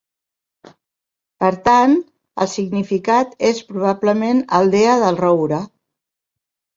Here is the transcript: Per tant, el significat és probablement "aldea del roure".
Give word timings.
Per 1.43 1.49
tant, 1.67 1.91
el 2.45 2.49
significat 2.53 3.35
és 3.49 3.59
probablement 3.73 4.41
"aldea 4.61 4.97
del 5.05 5.21
roure". 5.21 5.61